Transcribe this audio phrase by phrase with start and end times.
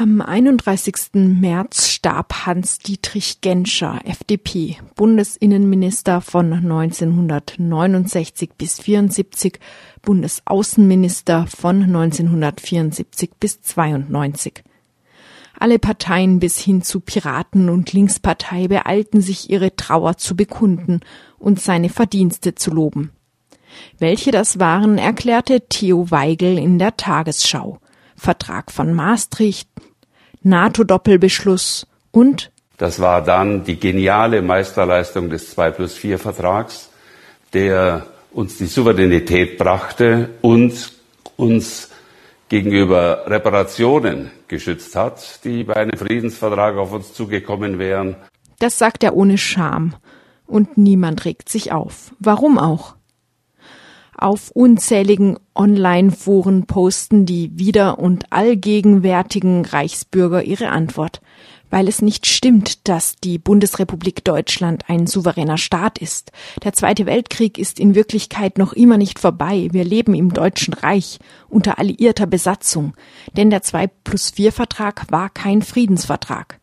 [0.00, 1.14] Am 31.
[1.14, 9.58] März starb Hans-Dietrich Genscher, FDP, Bundesinnenminister von 1969 bis 74,
[10.02, 14.62] Bundesaußenminister von 1974 bis 92.
[15.58, 21.00] Alle Parteien bis hin zu Piraten und Linkspartei beeilten sich, ihre Trauer zu bekunden
[21.40, 23.10] und seine Verdienste zu loben.
[23.98, 27.80] Welche das waren, erklärte Theo Weigel in der Tagesschau.
[28.18, 29.68] Vertrag von Maastricht,
[30.42, 36.90] NATO-Doppelbeschluss und das war dann die geniale Meisterleistung des 2 plus 4 Vertrags,
[37.52, 40.92] der uns die Souveränität brachte und
[41.36, 41.90] uns
[42.48, 48.16] gegenüber Reparationen geschützt hat, die bei einem Friedensvertrag auf uns zugekommen wären.
[48.58, 49.94] Das sagt er ohne Scham.
[50.46, 52.14] Und niemand regt sich auf.
[52.18, 52.94] Warum auch?
[54.20, 61.20] Auf unzähligen Online-Foren posten die wieder- und allgegenwärtigen Reichsbürger ihre Antwort,
[61.70, 66.32] weil es nicht stimmt, dass die Bundesrepublik Deutschland ein souveräner Staat ist.
[66.64, 69.68] Der Zweite Weltkrieg ist in Wirklichkeit noch immer nicht vorbei.
[69.70, 72.94] Wir leben im Deutschen Reich unter alliierter Besatzung,
[73.36, 76.58] denn der 2 plus 4 Vertrag war kein Friedensvertrag.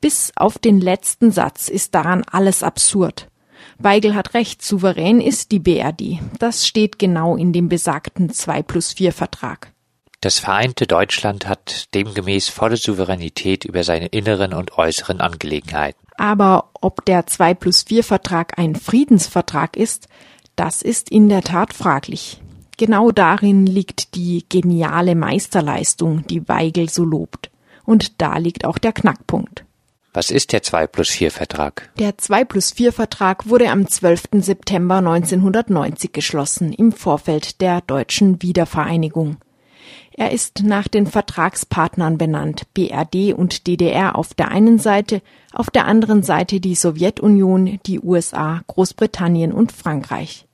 [0.00, 3.26] Bis auf den letzten Satz ist daran alles absurd.
[3.78, 6.20] Weigel hat recht, souverän ist die BRD.
[6.38, 9.72] Das steht genau in dem besagten 2 plus 4 Vertrag.
[10.22, 16.00] Das vereinte Deutschland hat demgemäß volle Souveränität über seine inneren und äußeren Angelegenheiten.
[16.16, 20.08] Aber ob der 2 plus 4 Vertrag ein Friedensvertrag ist,
[20.56, 22.40] das ist in der Tat fraglich.
[22.78, 27.50] Genau darin liegt die geniale Meisterleistung, die Weigel so lobt.
[27.84, 29.65] Und da liegt auch der Knackpunkt.
[30.16, 31.90] Was ist der 2 plus 4 Vertrag?
[31.98, 34.28] Der 2 plus 4 Vertrag wurde am 12.
[34.40, 39.36] September 1990 geschlossen, im Vorfeld der deutschen Wiedervereinigung.
[40.12, 45.20] Er ist nach den Vertragspartnern benannt, BRD und DDR auf der einen Seite,
[45.52, 50.45] auf der anderen Seite die Sowjetunion, die USA, Großbritannien und Frankreich.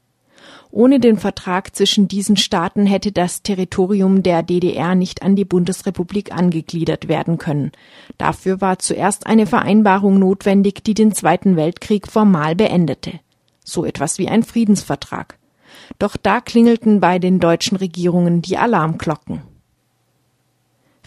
[0.75, 6.33] Ohne den Vertrag zwischen diesen Staaten hätte das Territorium der DDR nicht an die Bundesrepublik
[6.33, 7.73] angegliedert werden können.
[8.17, 13.21] Dafür war zuerst eine Vereinbarung notwendig, die den Zweiten Weltkrieg formal beendete.
[13.63, 15.39] So etwas wie ein Friedensvertrag.
[15.99, 19.43] Doch da klingelten bei den deutschen Regierungen die Alarmglocken.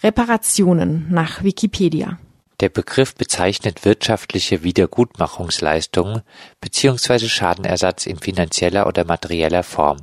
[0.04, 2.20] Reparationen nach Wikipedia
[2.62, 6.22] der Begriff bezeichnet wirtschaftliche Wiedergutmachungsleistungen
[6.62, 7.28] bzw.
[7.28, 9.98] Schadenersatz in finanzieller oder materieller Form,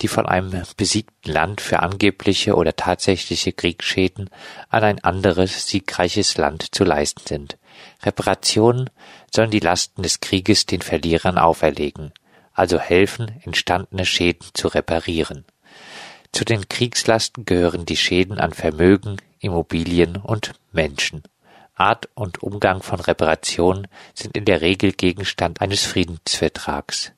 [0.00, 4.30] die von einem besiegten Land für angebliche oder tatsächliche Kriegsschäden
[4.68, 7.58] an ein anderes siegreiches Land zu leisten sind.
[8.04, 8.90] Reparationen
[9.34, 12.12] sollen die Lasten des Krieges den Verlierern auferlegen,
[12.52, 15.44] also helfen, entstandene Schäden zu reparieren.
[16.32, 21.22] Zu den Kriegslasten gehören die Schäden an Vermögen, Immobilien und Menschen.
[21.78, 27.12] Art und Umgang von Reparation sind in der Regel Gegenstand eines Friedensvertrags,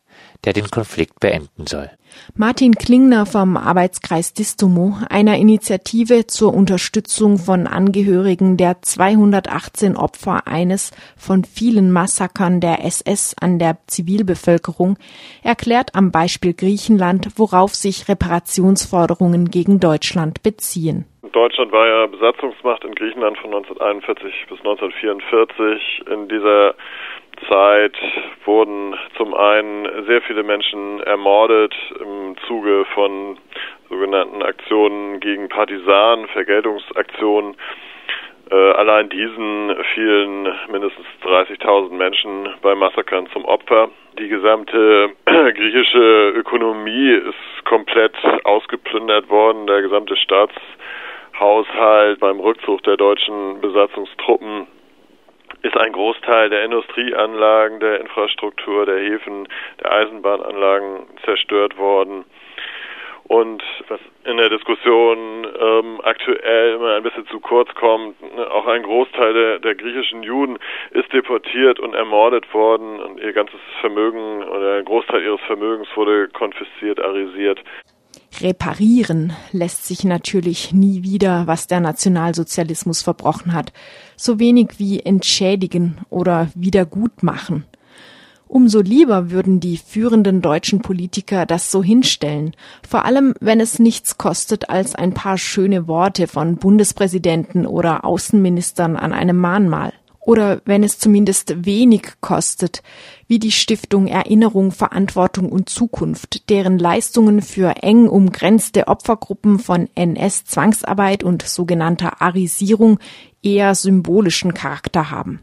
[0.44, 1.90] der den Konflikt beenden soll.
[2.34, 10.90] Martin Klingner vom Arbeitskreis Distomo, einer Initiative zur Unterstützung von Angehörigen der 218 Opfer eines
[11.16, 14.98] von vielen Massakern der SS an der Zivilbevölkerung,
[15.42, 21.06] erklärt am Beispiel Griechenland, worauf sich Reparationsforderungen gegen Deutschland beziehen.
[21.22, 26.02] Deutschland war ja Besatzungsmacht in Griechenland von 1941 bis 1944.
[26.10, 26.74] In dieser
[27.46, 27.94] Zeit
[28.46, 33.36] wurden zum einen sehr viele Menschen ermordet im Zuge von
[33.90, 37.54] sogenannten Aktionen gegen Partisanen, Vergeltungsaktionen.
[38.50, 43.90] Äh, allein diesen fielen mindestens 30.000 Menschen bei Massakern zum Opfer.
[44.18, 48.14] Die gesamte griechische Ökonomie ist komplett
[48.44, 49.66] ausgeplündert worden.
[49.66, 50.54] Der gesamte Staats
[51.40, 54.66] Haushalt beim Rückzug der deutschen Besatzungstruppen
[55.62, 59.48] ist ein Großteil der Industrieanlagen, der Infrastruktur, der Häfen,
[59.82, 62.24] der Eisenbahnanlagen zerstört worden.
[63.24, 68.66] Und was in der Diskussion ähm, aktuell immer ein bisschen zu kurz kommt, ne, auch
[68.66, 70.58] ein Großteil der, der griechischen Juden
[70.90, 76.28] ist deportiert und ermordet worden und ihr ganzes Vermögen oder ein Großteil ihres Vermögens wurde
[76.28, 77.60] konfisziert, arisiert.
[78.40, 83.72] Reparieren lässt sich natürlich nie wieder, was der Nationalsozialismus verbrochen hat,
[84.16, 87.64] so wenig wie entschädigen oder wiedergutmachen.
[88.50, 92.52] Umso lieber würden die führenden deutschen Politiker das so hinstellen,
[92.88, 98.96] vor allem wenn es nichts kostet als ein paar schöne Worte von Bundespräsidenten oder Außenministern
[98.96, 99.92] an einem Mahnmal.
[100.30, 102.84] Oder wenn es zumindest wenig kostet,
[103.26, 111.24] wie die Stiftung Erinnerung, Verantwortung und Zukunft, deren Leistungen für eng umgrenzte Opfergruppen von NS-Zwangsarbeit
[111.24, 113.00] und sogenannter Arisierung
[113.42, 115.40] eher symbolischen Charakter haben.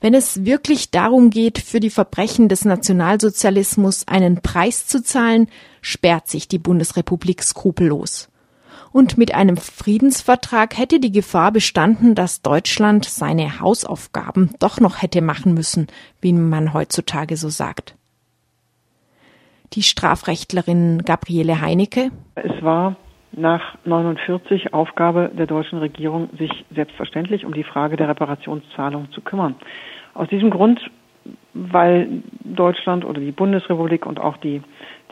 [0.00, 5.46] Wenn es wirklich darum geht, für die Verbrechen des Nationalsozialismus einen Preis zu zahlen,
[5.82, 8.28] sperrt sich die Bundesrepublik skrupellos
[8.92, 15.22] und mit einem Friedensvertrag hätte die Gefahr bestanden, dass Deutschland seine Hausaufgaben doch noch hätte
[15.22, 15.86] machen müssen,
[16.20, 17.96] wie man heutzutage so sagt.
[19.74, 22.10] Die Strafrechtlerin Gabriele Heinecke.
[22.34, 22.96] Es war
[23.32, 29.54] nach 49 Aufgabe der deutschen Regierung, sich selbstverständlich um die Frage der Reparationszahlung zu kümmern.
[30.14, 30.80] Aus diesem Grund,
[31.52, 34.62] weil Deutschland oder die Bundesrepublik und auch die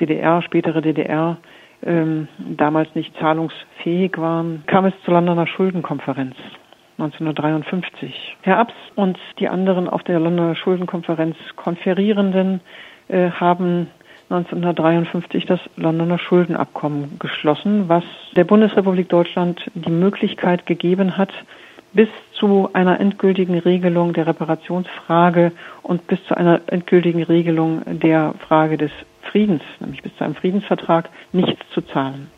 [0.01, 1.37] DDR, spätere DDR,
[1.85, 6.37] ähm, damals nicht zahlungsfähig waren, kam es zur Londoner Schuldenkonferenz
[6.99, 8.37] 1953.
[8.43, 12.61] Herr Abs und die anderen auf der Londoner Schuldenkonferenz Konferierenden
[13.09, 13.89] äh, haben
[14.31, 18.03] 1953 das Londoner Schuldenabkommen geschlossen, was
[18.35, 21.33] der Bundesrepublik Deutschland die Möglichkeit gegeben hat,
[21.93, 25.53] bis zu einer endgültigen Regelung der Reparationsfrage
[25.83, 28.91] und bis zu einer endgültigen Regelung der Frage des
[29.37, 32.29] Friedens, nämlich bis zu einem Friedensvertrag, nichts zu zahlen.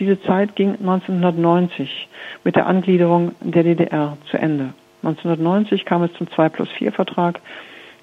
[0.00, 2.08] Diese Zeit ging 1990
[2.42, 4.74] mit der Angliederung der DDR zu Ende.
[5.04, 7.40] 1990 kam es zum 2 plus 4 Vertrag.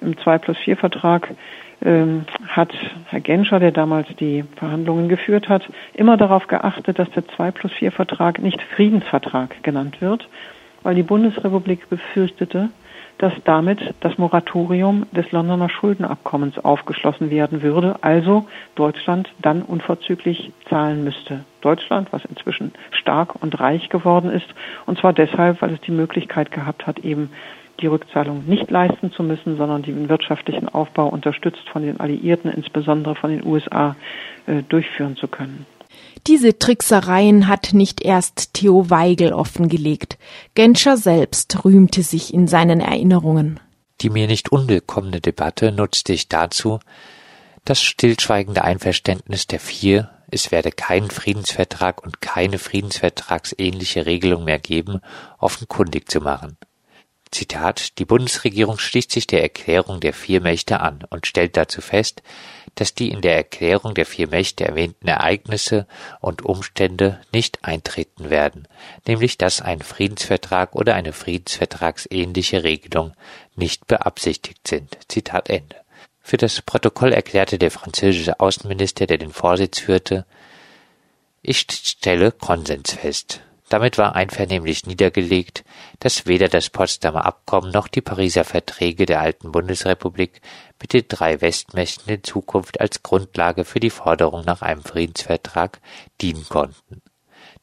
[0.00, 1.28] Im 2 plus 4 Vertrag
[1.84, 2.72] ähm, hat
[3.10, 7.72] Herr Genscher, der damals die Verhandlungen geführt hat, immer darauf geachtet, dass der 2 plus
[7.72, 10.26] 4 Vertrag nicht Friedensvertrag genannt wird,
[10.82, 12.70] weil die Bundesrepublik befürchtete,
[13.18, 21.04] dass damit das Moratorium des Londoner Schuldenabkommens aufgeschlossen werden würde, also Deutschland dann unverzüglich zahlen
[21.04, 21.44] müsste.
[21.60, 24.46] Deutschland, was inzwischen stark und reich geworden ist,
[24.86, 27.30] und zwar deshalb, weil es die Möglichkeit gehabt hat, eben
[27.80, 33.14] die Rückzahlung nicht leisten zu müssen, sondern den wirtschaftlichen Aufbau unterstützt von den Alliierten, insbesondere
[33.14, 33.96] von den USA,
[34.46, 35.66] äh, durchführen zu können.
[36.26, 40.18] Diese Tricksereien hat nicht erst Theo Weigel offengelegt.
[40.54, 43.60] Genscher selbst rühmte sich in seinen Erinnerungen.
[44.00, 46.78] Die mir nicht unwillkommene Debatte nutzte ich dazu,
[47.64, 55.00] das stillschweigende Einverständnis der vier, es werde keinen Friedensvertrag und keine friedensvertragsähnliche Regelung mehr geben,
[55.38, 56.56] offenkundig zu machen.
[57.30, 62.22] Zitat Die Bundesregierung schließt sich der Erklärung der vier Mächte an und stellt dazu fest,
[62.80, 65.86] dass die in der Erklärung der vier Mächte erwähnten Ereignisse
[66.20, 68.68] und Umstände nicht eintreten werden,
[69.06, 73.14] nämlich dass ein Friedensvertrag oder eine friedensvertragsähnliche Regelung
[73.56, 74.96] nicht beabsichtigt sind.
[75.08, 75.76] Zitat Ende.
[76.22, 80.24] Für das Protokoll erklärte der französische Außenminister, der den Vorsitz führte,
[81.42, 83.40] ich stelle Konsens fest.
[83.68, 85.64] Damit war einvernehmlich niedergelegt,
[86.00, 90.40] dass weder das Potsdamer Abkommen noch die Pariser Verträge der alten Bundesrepublik
[90.80, 95.80] mit den drei Westmächten in Zukunft als Grundlage für die Forderung nach einem Friedensvertrag
[96.20, 97.02] dienen konnten.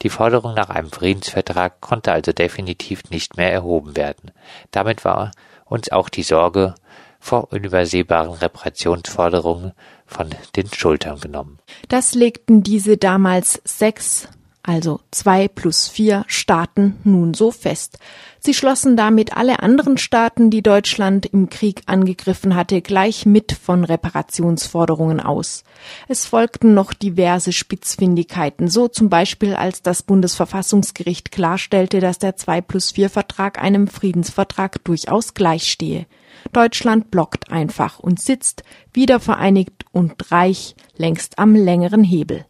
[0.01, 4.31] Die Forderung nach einem Friedensvertrag konnte also definitiv nicht mehr erhoben werden.
[4.71, 5.31] Damit war
[5.65, 6.75] uns auch die Sorge
[7.19, 9.71] vor unübersehbaren Reparationsforderungen
[10.05, 11.57] von den Schultern genommen.
[11.87, 14.29] Das legten diese damals sechs
[14.67, 17.99] also zwei plus vier Staaten, nun so fest.
[18.39, 23.83] Sie schlossen damit alle anderen Staaten, die Deutschland im Krieg angegriffen hatte, gleich mit von
[23.83, 25.63] Reparationsforderungen aus.
[26.07, 32.61] Es folgten noch diverse Spitzfindigkeiten, so zum Beispiel als das Bundesverfassungsgericht klarstellte, dass der zwei
[32.61, 36.05] plus vier Vertrag einem Friedensvertrag durchaus gleichstehe.
[36.53, 42.45] Deutschland blockt einfach und sitzt, wiedervereinigt und reich, längst am längeren Hebel.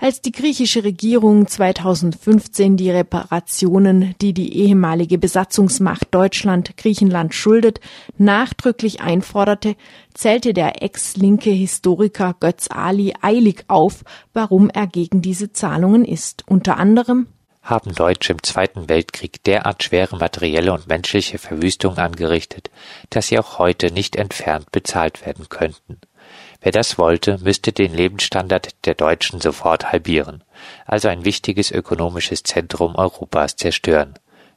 [0.00, 7.80] Als die griechische Regierung 2015 die Reparationen, die die ehemalige Besatzungsmacht Deutschland Griechenland schuldet,
[8.16, 9.74] nachdrücklich einforderte,
[10.14, 16.44] zählte der ex-linke Historiker Götz Ali eilig auf, warum er gegen diese Zahlungen ist.
[16.46, 17.26] Unter anderem
[17.60, 22.70] haben Deutsche im Zweiten Weltkrieg derart schwere materielle und menschliche Verwüstungen angerichtet,
[23.10, 25.98] dass sie auch heute nicht entfernt bezahlt werden könnten.
[26.60, 30.42] Wer das wollte, müsste den Lebensstandard der Deutschen sofort halbieren,
[30.86, 34.14] also ein wichtiges ökonomisches Zentrum Europas zerstören.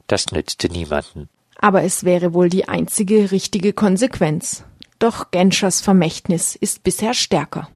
[0.07, 1.29] Das nützte niemanden.
[1.57, 4.63] Aber es wäre wohl die einzige richtige Konsequenz.
[4.97, 7.69] Doch Genschers Vermächtnis ist bisher stärker.